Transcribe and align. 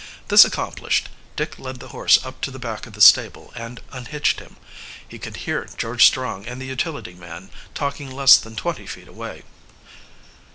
This 0.29 0.43
accomplished, 0.45 1.09
Dick 1.35 1.59
led 1.59 1.75
the 1.79 1.89
horse 1.89 2.17
up 2.25 2.41
to 2.41 2.49
the 2.49 2.57
back 2.57 2.87
of 2.87 2.93
the 2.93 3.01
stable 3.01 3.53
and 3.55 3.79
unhitched 3.91 4.39
him. 4.39 4.55
He 5.07 5.19
could 5.19 5.35
hear 5.45 5.69
George 5.77 6.07
Strong 6.07 6.47
and 6.47 6.59
the 6.59 6.65
utility 6.65 7.13
man 7.13 7.51
talking 7.75 8.09
less 8.09 8.37
than 8.37 8.55
twenty 8.55 8.87
feet 8.87 9.07
away. 9.07 9.43